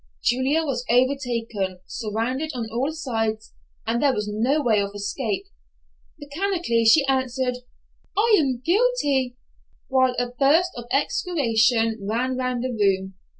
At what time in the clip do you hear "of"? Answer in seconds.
4.81-4.95, 10.75-10.85